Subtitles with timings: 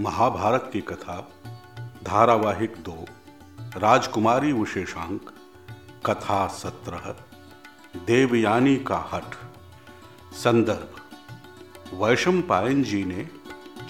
[0.00, 1.28] महाभारत की कथा,
[2.02, 3.04] धारावाहिक दो,
[3.76, 5.20] राजकुमारी विशेषांक,
[6.06, 7.14] कथा सत्रह,
[8.06, 9.34] देवयानी का हठ।
[10.34, 11.00] संदर्भ
[12.02, 13.28] वैशम पायन जी ने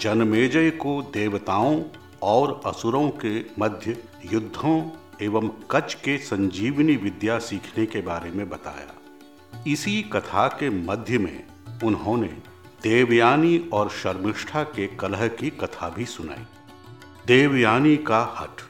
[0.01, 1.83] जनमेजय को देवताओं
[2.21, 4.89] और असुरों के मध्य युद्धों
[5.21, 8.93] एवं कच के संजीवनी विद्या सीखने के बारे में बताया।
[9.67, 11.47] इसी कथा के मध्य में
[11.83, 12.37] उन्होंने
[12.87, 16.45] देवयानी और शर्मिष्ठा के कलह की कथा भी सुनाई।
[17.27, 18.61] देवयानी का हठ।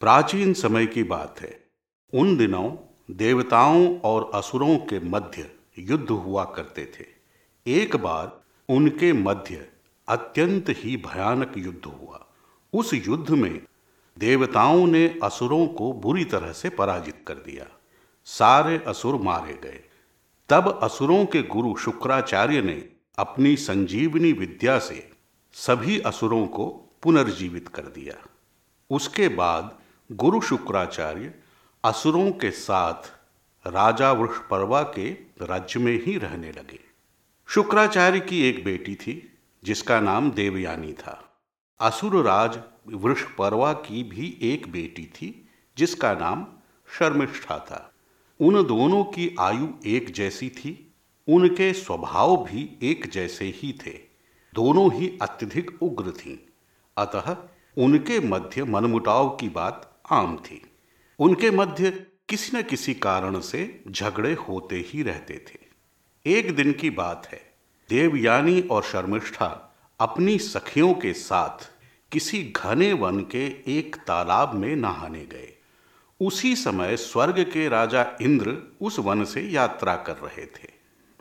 [0.00, 1.66] प्राचीन समय की बात है।
[2.14, 2.76] उन दिनों
[3.10, 7.06] देवताओं और असुरों के मध्य युद्ध हुआ करते थे।
[7.66, 9.68] एक बार उनके मध्य
[10.08, 12.26] अत्यंत ही भयानक युद्ध हुआ।
[12.72, 13.60] उस युद्ध में
[14.18, 17.66] देवताओं ने असुरों को बुरी तरह से पराजित कर दिया।
[18.24, 19.80] सारे असुर मारे गए।
[20.48, 25.10] तब असुरों के गुरु शुक्राचार्य ने अपनी संजीवनी विद्या से
[25.52, 26.66] सभी असुरों को
[27.02, 28.26] पुनर्जीवित कर दिया।
[28.90, 29.78] उसके बाद
[30.12, 31.34] गुरु शुक्राचार्य
[31.84, 33.12] असुरों के साथ
[33.66, 35.10] राजा वृषपर्वा के
[35.42, 36.80] राज्य में ही रहने लगे।
[37.48, 41.36] शुक्राचार्य की एक बेटी थी, जिसका नाम देवयानी था।
[41.80, 46.46] असुर राज वृषपर्वा की भी एक बेटी थी, जिसका नाम
[46.98, 47.92] शर्मिष्ठा था।
[48.40, 50.83] उन दोनों की आयु एक जैसी थी
[51.28, 53.98] उनके स्वभाव भी एक जैसे ही थे।
[54.54, 56.38] दोनों ही अत्यधिक उग्र थीं।
[56.96, 57.36] अतः
[57.78, 60.62] उनके मध्य मनमुटाव की बात आम थी।
[61.18, 65.58] उनके मध्य किसी न किसी कारण से झगड़े होते ही रहते थे।
[66.26, 67.54] एक दिन की बात है,
[67.90, 71.70] देवयानी और शर्मिष्ठा अपनी सखियों के साथ
[72.12, 73.46] किसी घने वन के
[73.78, 75.58] एक तालाब में नहाने गए।
[76.20, 80.73] उसी समय स्वर्ग के राजा इंद्र उस वन से यात्रा कर रहे थे।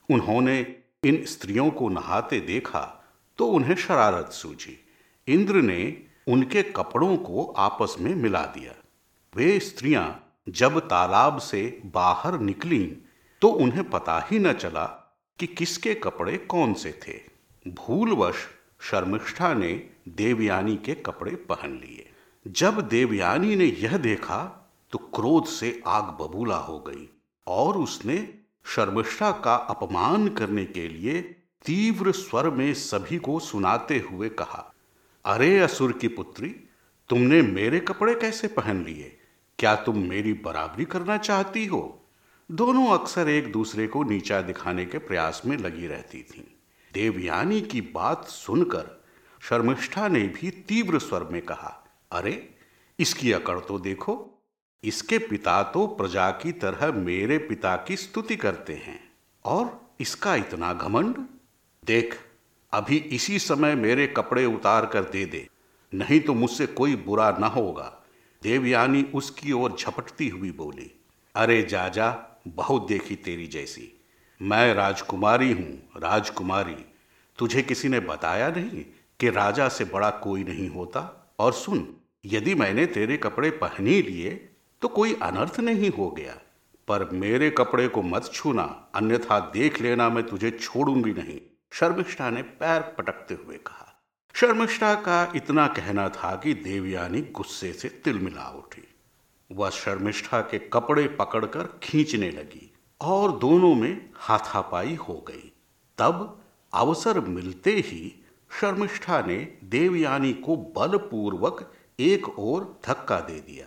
[0.09, 0.59] उन्होंने
[1.03, 2.81] इन स्त्रियों को नहाते देखा
[3.39, 4.77] तो उन्हें शरारत सूझी।
[5.27, 8.73] इंद्र ने उनके कपड़ों को आपस में मिला दिया।
[9.33, 12.87] वे स्त्रियाँ जब तालाब से बाहर निकलीं
[13.41, 14.85] तो उन्हें पता ही न चला
[15.39, 17.19] कि किसके कपड़े कौन से थे।
[17.65, 18.35] भूलवश
[18.81, 19.71] शर्मिष्ठा ने
[20.07, 22.09] देवयानी के कपड़े पहन लिए।
[22.45, 24.39] जब देवयानी ने यह देखा
[24.91, 27.09] तो क्रोध से आग बबूला हो गई
[27.47, 28.17] और उसने
[28.65, 31.21] शर्मिष्ठा का अपमान करने के लिए
[31.65, 34.73] तीव्र स्वर में सभी को सुनाते हुए कहा,
[35.25, 36.49] अरे असुर की पुत्री,
[37.09, 39.19] तुमने मेरे कपड़े कैसे पहन लिए
[39.59, 41.99] क्या तुम मेरी बराबरी करना चाहती हो
[42.51, 46.43] दोनों अक्सर एक दूसरे को नीचा दिखाने के प्रयास में लगी रहती थीं।
[46.93, 49.03] देवयानी की बात सुनकर
[49.41, 52.55] शर्मिष्ठा ने भी तीव्र स्वर में कहा, अरे,
[52.99, 54.32] इसकी अकड़ तो देखो
[54.83, 58.99] इसके पिता तो प्रजा की तरह मेरे पिता की स्तुति करते हैं
[59.45, 61.15] और इसका इतना घमंड?
[61.83, 62.17] देख,
[62.73, 65.47] अभी इसी समय मेरे कपड़े उतार कर दे दे,
[65.93, 67.91] नहीं तो मुझसे कोई बुरा न होगा।
[68.41, 70.91] देवयानी उसकी ओर झपटती हुई बोली,
[71.35, 74.01] अरे जाजा, बहुत देखी तेरी जैसी।
[74.41, 76.75] मैं राजकुमारी हूँ, राजकुमारी।
[77.37, 78.83] तुझे किसी ने बताया नहीं
[79.19, 81.33] कि राजा से बड़ा कोई नहीं होता?
[81.39, 81.87] और सुन,
[82.25, 84.49] यदि मैंने तेरे कपड़े पहन लिए
[84.83, 86.37] तो कोई अनर्थ नहीं हो गया।
[86.87, 92.41] पर मेरे कपड़े को मत छूना, अन्यथा देख लेना मैं तुझे छोड़ूँगी नहीं। शर्मिष्ठा ने
[92.41, 94.03] पैर पटकते हुए कहा।
[94.35, 98.87] शर्मिष्ठा का इतना कहना था कि देवयानी गुस्से से तिलमिला उठी।
[99.51, 105.53] वह शर्मिष्ठा के कपड़े पकड़कर खींचने लगी और दोनों में हाथापाई हो गई।
[105.97, 106.41] तब
[106.73, 108.25] अवसर मिलते ही
[108.61, 113.65] शर्मिष्ठा ने देवयानी को बलपूर्वक एक ओर धक्का दे दिया।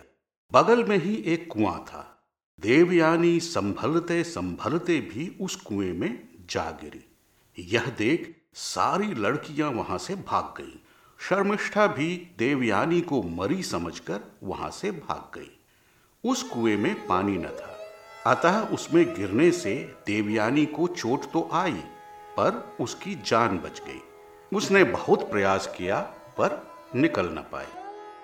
[0.53, 7.17] बगल में ही एक कुआँ था। देवयानी संभलते संभलते भी उस कुएँ में जा गिरी।
[7.59, 10.79] यह देख सारी लड़कियाँ वहाँ से भाग गईं।
[11.19, 15.59] शर्मिष्ठा भी देवयानी को मरी समझकर वहाँ से भाग गई।
[16.23, 17.77] उस कुएँ में पानी न था।
[18.35, 21.83] अतः उसमें गिरने से देवयानी को चोट तो आई,
[22.37, 24.01] पर उसकी जान बच गई।
[24.57, 25.99] उसने बहुत प्रयास किया,
[26.37, 27.65] पर निकल न पाई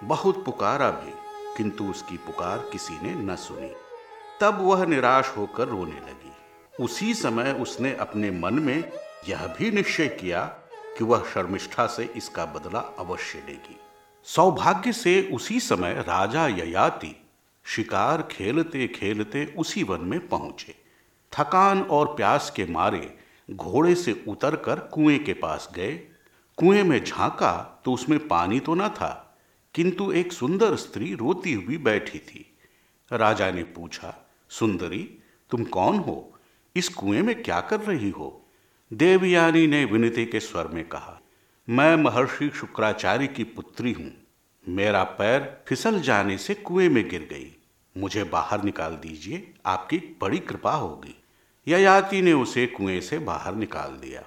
[0.03, 1.22] बहुत पुकारा भी।
[1.57, 3.71] किंतु उसकी पुकार किसी ने न सुनी।
[4.41, 6.31] तब वह निराश होकर रोने लगी।
[6.83, 8.91] उसी समय उसने अपने मन में
[9.29, 10.43] यह भी निश्चय किया
[10.97, 13.79] कि वह शर्मिष्ठा से इसका बदला अवश्य लेगी।
[14.23, 17.25] सौभाग्य से उसी समय राजा ययाति
[17.65, 20.75] शिकार खेलते खेलते उसी वन में पहुँचे।
[21.33, 23.17] थकान और प्यास के मारे
[23.51, 25.91] घोड़े से उतरकर कुएँ के पास गए।
[26.57, 29.19] कुएँ में झांका तो उसमें पानी तो न था
[29.73, 32.57] किंतु एक सुंदर स्त्री रोती हुई बैठी थी।
[33.13, 36.33] राजा ने पूछा, सुंदरी, तुम कौन हो?
[36.75, 38.45] इस कुएँ में क्या कर रही हो?
[38.93, 41.21] देवयानी ने विनती के स्वर में कहा,
[41.69, 44.11] मैं महर्षि शुक्राचार्य की पुत्री हूँ।
[44.67, 47.55] मेरा पैर फिसल जाने से कुएँ में गिर गई।
[47.97, 51.23] मुझे बाहर निकाल दीजिए, आपकी बड़ी कृपा होगी।
[51.67, 54.23] ययाति ने उसे कुएँ से बाहर निकाल दिया।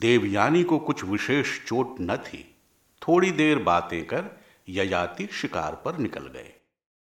[0.00, 2.54] देवयानी को कुछ विशेष चोट न थी।
[3.08, 4.38] थोड़ी देर बातें कर
[4.68, 6.52] ययाति शिकार पर निकल गए।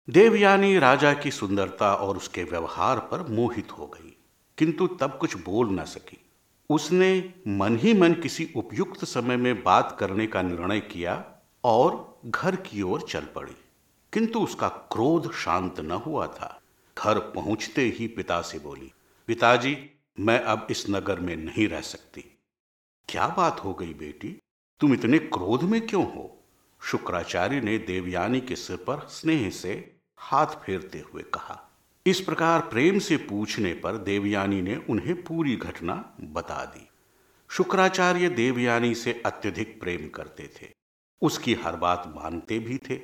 [0.07, 4.17] देवयानी राजा की सुंदरता और उसके व्यवहार पर मोहित हो गई,
[4.57, 6.17] किंतु तब कुछ बोल न सकी।
[6.69, 11.23] उसने मन ही मन किसी उपयुक्त समय में बात करने का निर्णय किया
[11.63, 13.55] और घर की ओर चल पड़ी,
[14.13, 16.59] किंतु उसका क्रोध शांत न हुआ था।
[16.97, 18.91] घर पहुँचते ही पिता से बोली,
[19.27, 19.77] पिताजी,
[20.19, 22.21] मैं अब इस नगर में नहीं रह सकती।
[23.09, 24.39] क्या बात हो गई बेटी?
[24.81, 26.42] तुम इतने क्रोध में क्यों हो?
[26.83, 31.69] शुक्राचार्य ने देवयानी के सिर पर स्नेह से हाथ फेरते हुए कहा,
[32.05, 36.89] इस प्रकार प्रेम से पूछने पर देवयानी ने उन्हें पूरी घटना बता दी।
[37.49, 40.67] शुक्राचार्य देवयानी से अत्यधिक प्रेम करते थे।
[41.21, 42.99] उसकी हर बात मानते भी थे।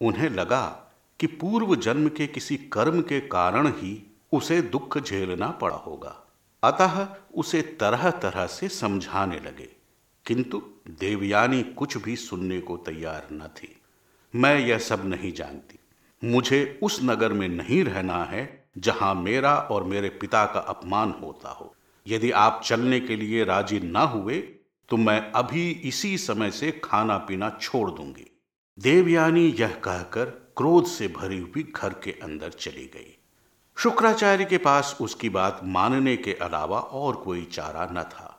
[0.00, 5.76] उन्हें लगा कि पूर्व जन्म के किसी कर्म के कारण ही उसे दुख झेलना पड़ा
[5.76, 6.20] होगा।
[6.62, 9.83] अतः उसे तरह तरह से समझाने लगे।
[10.26, 13.76] किंतु देवयानी कुछ भी सुनने को तैयार न थी।
[14.34, 15.78] मैं यह सब नहीं जानती।
[16.22, 21.48] मुझे उस नगर में नहीं रहना है जहाँ मेरा और मेरे पिता का अपमान होता
[21.48, 21.74] हो।
[22.06, 24.38] यदि आप चलने के लिए राज़ी ना हुए
[24.88, 28.30] तो मैं अभी इसी समय से खाना पीना छोड़ दूँगी।
[28.78, 30.24] देवयानी यह कहकर
[30.56, 33.18] क्रोध से भरी हुई घर के अंदर चली गई।
[33.76, 38.30] शुक्राचार्य के पास उसकी बात मानने के अलावा और कोई चारा न था।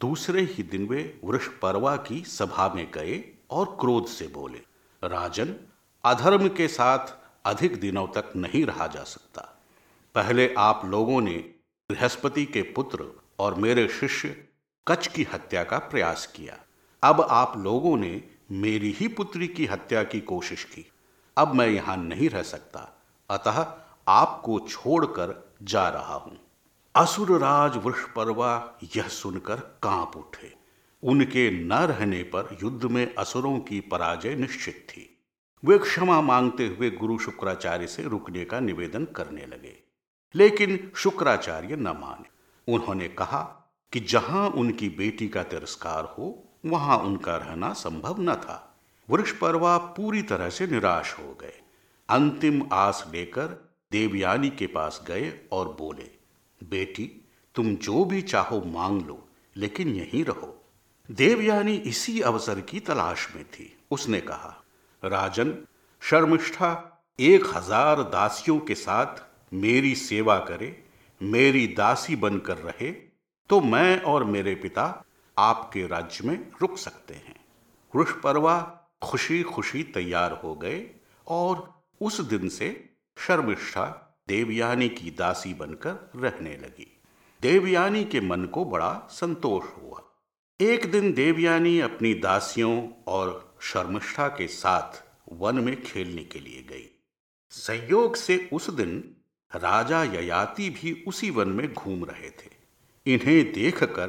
[0.00, 4.58] दूसरे ही दिन वे वृक्ष वृषपर्वा की सभा में गए और क्रोध से बोले,
[5.04, 5.56] राजन,
[6.04, 6.98] अधर्म के साथ
[7.44, 9.60] अधिक दिनों तक नहीं रहा जा सकता।
[10.14, 11.36] पहले आप लोगों ने
[11.90, 14.48] बृहस्पति के पुत्र और मेरे शिष्य
[14.88, 16.58] कच्छ की हत्या का प्रयास किया।
[17.02, 20.92] अब आप लोगों ने मेरी ही पुत्री की हत्या की कोशिश की।
[21.36, 23.74] अब मैं यहाँ नहीं रह सकता। अतः
[24.08, 26.49] आपको छोड़कर जा रहा हूँ।
[26.94, 30.54] असुरराज वृषपर्वा यह सुनकर काँप उठे।
[31.02, 35.22] उनके न रहने पर युद्ध में असुरों की पराजय निश्चित थी।
[35.64, 39.76] वे क्षमा मांगते हुए गुरु शुक्राचार्य से रुकने का निवेदन करने लगे।
[40.34, 42.28] लेकिन शुक्राचार्य न माने।
[42.72, 48.78] उन्होंने कहा कि जहाँ उनकी बेटी का तिरस्कार हो, वहाँ उनका रहना संभव न था।
[49.10, 51.60] वृक्ष परवा पूरी तरह से निराश हो गए।
[52.08, 56.19] अंतिम आस लेकर देवयानी के पास गए और बोले
[56.60, 57.10] बेटी,
[57.54, 59.18] तुम जो भी चाहो मांग लो,
[59.56, 60.56] लेकिन यहीं रहो।
[61.08, 64.54] देवयानी इसी अवसर की तलाश में थी। उसने कहा,
[65.02, 65.56] राजन,
[66.02, 66.70] शर्मिष्ठा
[67.18, 69.22] एक हज़ार दासियों के साथ
[69.52, 70.84] मेरी सेवा करे,
[71.20, 72.90] मेरी दासी बनकर रहे
[73.50, 74.84] तो मैं और मेरे पिता
[75.36, 77.34] आपके राज्य में रुक सकते हैं।
[77.92, 78.58] वृषपर्वा
[79.02, 80.84] खुशी खुशी तैयार हो गए
[81.26, 82.68] और उस दिन से
[83.16, 87.00] शर्मिष्ठा देवयानी की दासी बनकर रहने लगी।
[87.42, 90.02] देवयानी के मन को बड़ा संतोष हुआ।
[90.60, 95.02] एक दिन देवयानी अपनी दासियों और शर्मिष्ठा के साथ
[95.32, 96.90] वन में खेलने के लिए गई।
[97.50, 99.16] संयोग से उस दिन
[99.56, 102.60] राजा ययाति भी उसी वन में घूम रहे थे।
[103.14, 104.06] इन्हें देखकर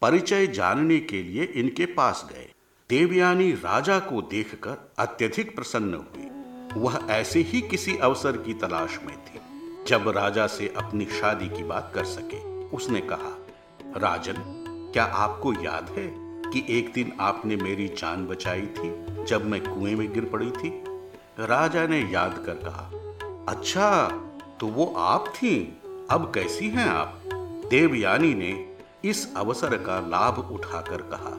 [0.00, 2.52] परिचय जानने के लिए इनके पास गए।
[2.90, 6.24] देवयानी राजा को देखकर अत्यधिक प्रसन्न हुई।
[6.80, 9.40] वह ऐसे ही किसी अवसर की तलाश में थी।
[9.86, 12.38] जब राजा से अपनी शादी की बात कर सके,
[12.76, 13.32] उसने कहा,
[13.96, 14.34] राजन,
[14.92, 16.06] क्या आपको याद है
[16.50, 20.68] कि एक दिन आपने मेरी जान बचाई थी जब मैं कुएँ में गिर पड़ी थी?
[21.40, 22.90] राजा ने याद कर कहा
[23.48, 24.08] अच्छा
[24.60, 27.20] तो वो आप थी। अब कैसी हैं आप?
[27.70, 28.52] देवयानी ने
[29.04, 31.36] इस अवसर का लाभ उठाकर कहा,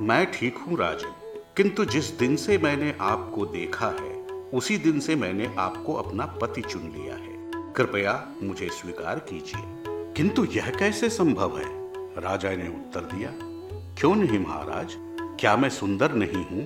[0.00, 1.12] मैं ठीक हूँ राजन,
[1.56, 4.14] किंतु जिस दिन से मैंने आपको देखा है,
[4.54, 7.25] उसी दिन से मैंने आपको अपना पति चुन लिया है।
[7.76, 9.62] कृपया मुझे स्वीकार कीजिए।
[10.12, 11.66] किंतु यह कैसे संभव है?
[12.20, 13.30] राजा ने उत्तर दिया,
[13.94, 14.94] क्यों नहीं महाराज?
[15.40, 16.64] क्या मैं सुंदर नहीं हूँ?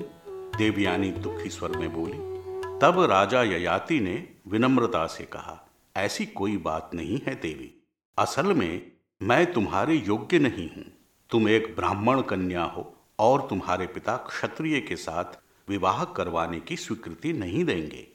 [0.57, 2.19] देवयानी दुखी स्वर में बोली।
[2.81, 4.15] तब राजा ययाति ने
[4.49, 5.59] विनम्रता से कहा,
[5.97, 7.83] ऐसी कोई बात नहीं है देवी।
[8.19, 10.85] असल में मैं तुम्हारे योग्य नहीं हूँ।
[11.31, 15.39] तुम एक ब्राह्मण कन्या हो और तुम्हारे पिता क्षत्रिय के साथ
[15.69, 18.07] विवाह करवाने की स्वीकृति नहीं देंगे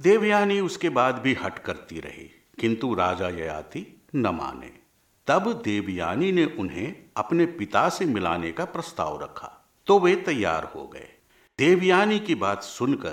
[0.00, 2.30] देवयानी उसके बाद भी हट करती रही।
[2.60, 4.72] किंतु राजा ययाति न माने।
[5.26, 10.86] तब देवयानी ने उन्हें अपने पिता से मिलाने का प्रस्ताव रखा। तो वे तैयार हो
[10.86, 11.08] गए।
[11.58, 13.12] देवयानी की बात सुनकर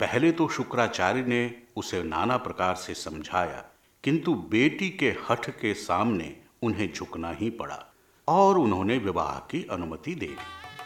[0.00, 3.64] पहले तो शुक्राचार्य ने उसे नाना प्रकार से समझाया,
[4.04, 7.84] किंतु बेटी के हठ के सामने उन्हें झुकना ही पड़ा
[8.28, 10.36] और उन्होंने विवाह की अनुमति दे दी।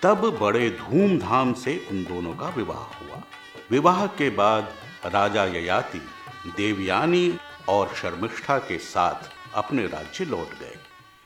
[0.03, 3.23] तब बड़े धूमधाम से उन दोनों का विवाह हुआ।
[3.71, 4.73] विवाह के बाद
[5.05, 6.01] राजा ययाति
[6.57, 7.29] देवयानी
[7.69, 10.77] और शर्मिष्ठा के साथ अपने राज्य लौट गए।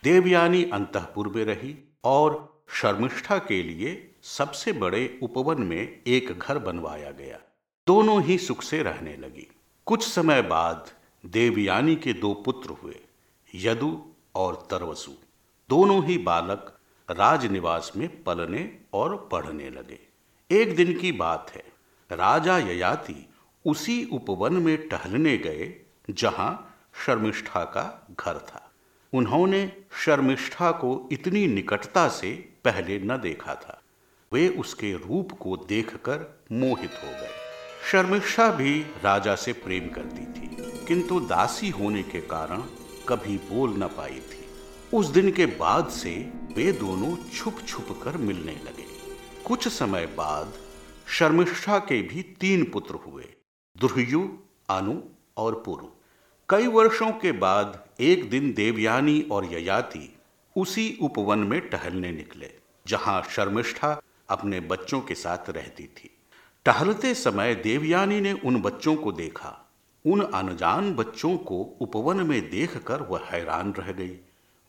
[0.03, 7.11] देवयानी अंतपुर में रही और शर्मिष्ठा के लिए सबसे बड़े उपवन में एक घर बनवाया
[7.11, 7.39] गया।
[7.87, 9.47] दोनों ही सुख से रहने लगी।
[9.87, 10.91] कुछ समय बाद
[11.27, 13.01] देवयानी के दो पुत्र हुए,
[13.55, 14.03] यदु
[14.35, 15.13] और तरवसु।
[15.71, 16.79] दोनों ही बालक
[17.11, 19.99] राजनिवास में पलने और पढ़ने लगे।
[20.51, 21.65] एक दिन की बात है,
[22.13, 23.29] राजा ययाति
[23.67, 26.77] उसी उपवन में टहलने गए जहाँ
[27.07, 27.85] शर्मिष्ठा का
[28.21, 28.71] घर था।
[29.13, 29.61] उन्होंने
[30.05, 32.33] शर्मिष्ठा को इतनी निकटता से
[32.65, 33.81] पहले न देखा था।
[34.33, 37.31] वे उसके रूप को देखकर मोहित हो गए।
[37.91, 40.49] शर्मिष्ठा भी राजा से प्रेम करती थी,
[40.87, 42.63] किंतु दासी होने के कारण
[43.09, 44.45] कभी बोल न पाई थी।
[44.93, 46.11] उस दिन के बाद से
[46.57, 48.85] वे दोनों छुप छुप कर मिलने लगे।
[49.47, 50.53] कुछ समय बाद
[51.09, 53.25] शर्मिष्ठा के भी तीन पुत्र हुए,
[53.77, 54.29] दुर्यु,
[54.71, 55.01] अनु
[55.37, 55.87] और पुरु।
[56.51, 60.17] कई वर्षों के बाद एक दिन देवयानी और ययाति
[60.57, 62.51] उसी उपवन में टहलने निकले,
[62.87, 66.11] जहाँ शर्मिष्ठा अपने बच्चों के साथ रहती थी।
[66.65, 69.71] टहलते समय देवयानी ने उन बच्चों को देखा।
[70.07, 74.19] उन अनजान बच्चों को उपवन में देखकर वह हैरान रह गई।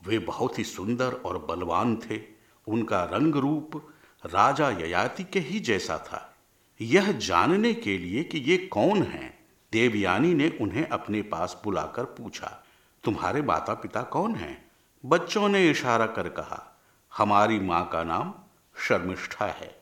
[0.08, 2.22] वे बहुत ही सुंदर और बलवान थे।
[2.68, 3.92] उनका रंग रूप
[4.26, 6.36] राजा ययाति के ही जैसा था।
[6.82, 9.41] यह जानने के लिए कि ये कौन हैं
[9.74, 12.64] देवयानी ने उन्हें अपने पास बुलाकर पूछा,
[13.04, 14.72] तुम्हारे माता पिता कौन हैं?
[15.04, 16.80] बच्चों ने इशारा कर कहा,
[17.12, 18.34] हमारी माँ का नाम
[18.76, 19.76] शर्मिष्ठा है।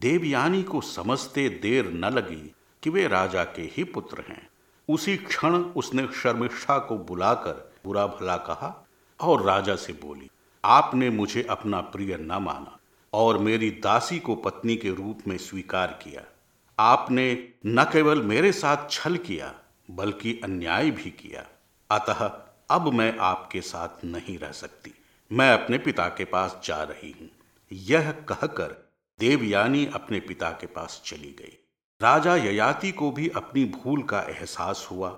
[0.00, 4.48] देवयानी को समझते देर न लगी कि वे राजा के ही पुत्र हैं।
[4.88, 8.86] उसी क्षण उसने शर्मिष्ठा को बुलाकर बुरा भला कहा
[9.20, 10.30] और राजा से बोली,
[10.64, 12.78] आपने मुझे अपना प्रिय न माना
[13.12, 16.22] और मेरी दासी को पत्नी के रूप में स्वीकार किया।
[16.78, 19.54] आपने न केवल मेरे साथ छल किया,
[19.90, 21.44] बल्कि अन्याय भी किया।
[21.90, 22.24] अतः
[22.70, 24.92] अब मैं आपके साथ नहीं रह सकती।
[25.30, 27.28] मैं अपने पिता के पास जा रही हूँ।
[27.72, 28.74] यह कहकर
[29.18, 31.56] देवयानी अपने पिता के पास चली गई।
[32.00, 35.08] राजा ययाति को भी अपनी भूल का एहसास हुआ।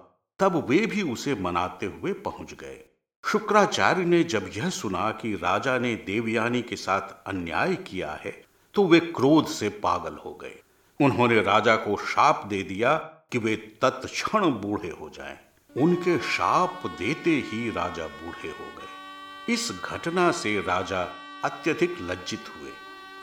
[0.41, 2.79] तब वे भी उसे मनाते हुए पहुँच गए।
[3.25, 8.43] शुक्राचार्य ने जब यह सुना कि राजा ने देवयानी के साथ अन्याय किया है
[8.75, 10.57] तो वे क्रोध से पागल हो गए।
[11.01, 15.39] उन्होंने राजा को शाप दे दिया कि वे तत्क्षण बूढ़े हो जाएँ।
[15.77, 21.03] उनके शाप देते ही राजा बूढ़े हो गए। इस घटना से राजा
[21.45, 22.71] अत्यधिक लज्जित हुए।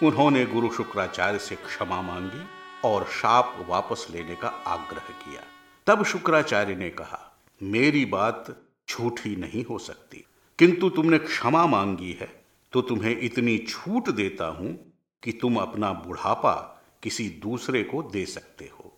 [0.07, 2.47] उन्होंने गुरु शुक्राचार्य से क्षमा मांगी
[2.83, 5.41] और शाप वापस लेने का आग्रह किया।
[5.87, 8.55] तब शुक्राचार्य ने कहा, मेरी बात
[8.89, 10.25] झूठी नहीं हो सकती।
[10.59, 16.71] किंतु तुमने क्षमा मांगी है तो तुम्हें इतनी छूट देता हूँ कि तुम अपना बुढ़ापा
[17.05, 18.91] किसी दूसरे को दे सकते हो।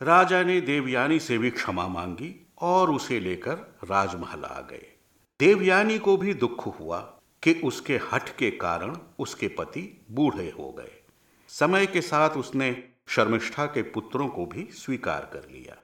[0.00, 4.86] राजा ने देवयानी से भी क्षमा मांगी और उसे लेकर राजमहल आ गए।
[5.40, 7.00] देवयानी को भी दुख हुआ
[7.42, 11.02] कि उसके हट के कारण उसके पति बूढ़े हो गए।
[11.48, 15.76] समय के साथ उसने शर्मिष्ठा के पुत्रों को भी स्वीकार कर लिया।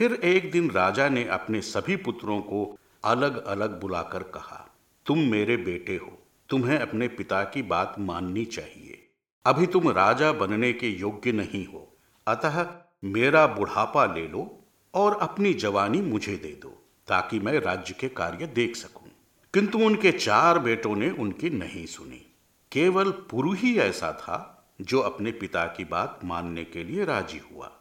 [0.00, 4.66] फिर एक दिन राजा ने अपने सभी पुत्रों को अलग अलग बुलाकर कहा,
[5.06, 6.18] तुम मेरे बेटे हो।
[6.48, 9.05] तुम्हें अपने पिता की बात माननी चाहिए।
[9.46, 12.66] अभी तुम राजा बनने के योग्य नहीं हो। अतः
[13.04, 18.46] मेरा बुढ़ापा ले लो और अपनी जवानी मुझे दे दो, ताकि मैं राज्य के कार्य
[18.46, 19.08] देख सकूँ।
[19.54, 22.34] किंतु उनके चार बेटों ने उनकी नहीं सुनी।
[22.72, 27.72] केवल पुरु ही ऐसा था जो अपने पिता की बात मानने के लिए राज़ी हुआ।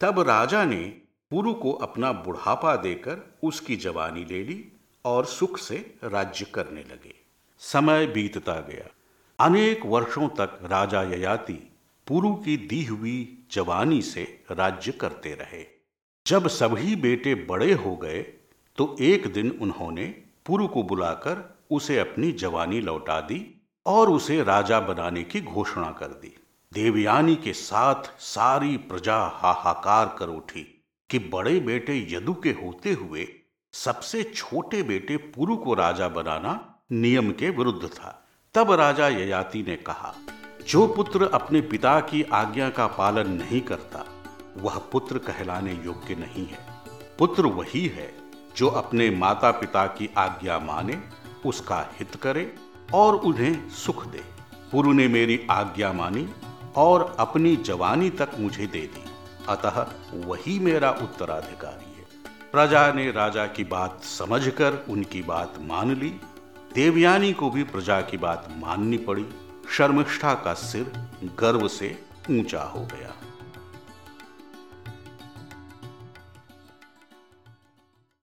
[0.00, 0.84] तब राजा ने
[1.30, 4.72] पुरु को अपना बुढ़ापा देकर उसकी जवानी ले ली
[5.04, 7.14] और सुख से राज्य करने लगे।
[7.58, 8.88] समय बीतता गया।
[9.42, 11.52] अनेक वर्षों तक राजा ययाति
[12.06, 15.64] पुरु की दी हुई जवानी से राज्य करते रहे।
[16.26, 18.20] जब सभी बेटे बड़े हो गए
[18.78, 20.04] तो एक दिन उन्होंने
[20.46, 23.40] पुरु को बुलाकर उसे अपनी जवानी लौटा दी
[23.86, 26.34] और उसे राजा बनाने की घोषणा कर दी।
[26.72, 30.62] देवयानी के साथ सारी प्रजा हाहाकार कर उठी
[31.10, 33.28] कि बड़े बेटे यदु के होते हुए
[33.74, 36.60] सबसे छोटे बेटे पुरु को राजा बनाना
[36.92, 38.18] नियम के विरुद्ध था।
[38.54, 40.14] तब राजा ययाति ने कहा,
[40.68, 44.04] जो पुत्र अपने पिता की आज्ञा का पालन नहीं करता,
[44.56, 46.66] वह पुत्र कहलाने योग्य नहीं है।
[47.18, 48.14] पुत्र वही है
[48.56, 51.02] जो अपने माता पिता की आज्ञा माने,
[51.46, 52.54] उसका हित करे
[52.94, 54.24] और उन्हें सुख दे।
[54.72, 56.28] पुरु ने मेरी आज्ञा मानी
[56.76, 59.04] और अपनी जवानी तक मुझे दे दी।
[59.48, 62.06] अतः वही मेरा उत्तराधिकारी है।
[62.52, 66.20] प्रजा ने राजा की बात समझकर उनकी बात मान ली
[66.74, 69.26] देवयानी को भी प्रजा की बात माननी पड़ी।
[69.70, 70.92] शर्मिष्ठा का सिर
[71.38, 73.14] गर्व से ऊँचा हो गया।